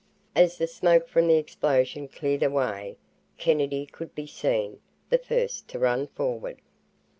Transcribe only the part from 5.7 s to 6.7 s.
run forward.